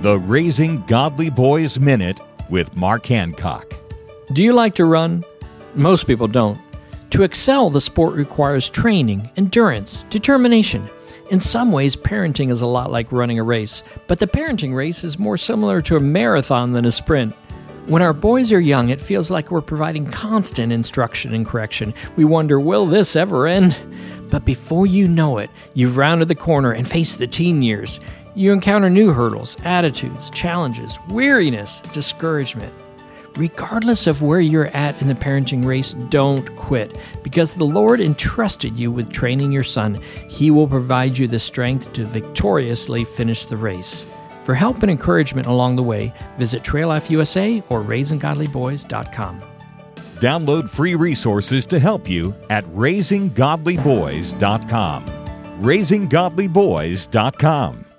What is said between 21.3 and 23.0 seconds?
and correction. We wonder, will